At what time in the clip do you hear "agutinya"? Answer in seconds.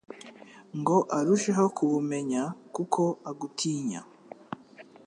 3.29-4.01